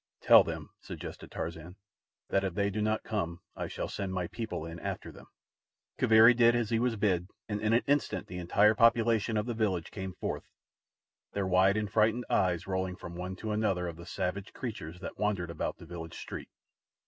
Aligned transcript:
"Tell 0.19 0.43
them," 0.43 0.71
suggested 0.79 1.29
Tarzan, 1.29 1.75
"that 2.29 2.43
if 2.43 2.55
they 2.55 2.71
do 2.71 2.81
not 2.81 3.03
come 3.03 3.39
I 3.55 3.67
shall 3.67 3.87
send 3.87 4.11
my 4.15 4.25
people 4.25 4.65
in 4.65 4.79
after 4.79 5.11
them." 5.11 5.27
Kaviri 5.99 6.33
did 6.35 6.55
as 6.55 6.71
he 6.71 6.79
was 6.79 6.95
bid, 6.95 7.27
and 7.47 7.61
in 7.61 7.71
an 7.71 7.83
instant 7.85 8.25
the 8.25 8.39
entire 8.39 8.73
population 8.73 9.37
of 9.37 9.45
the 9.45 9.53
village 9.53 9.91
came 9.91 10.13
forth, 10.13 10.49
their 11.33 11.45
wide 11.45 11.77
and 11.77 11.87
frightened 11.91 12.25
eyes 12.31 12.65
rolling 12.65 12.95
from 12.95 13.15
one 13.15 13.35
to 13.35 13.51
another 13.51 13.87
of 13.87 13.97
the 13.97 14.07
savage 14.07 14.53
creatures 14.53 14.99
that 15.01 15.19
wandered 15.19 15.51
about 15.51 15.77
the 15.77 15.85
village 15.85 16.17
street. 16.17 16.49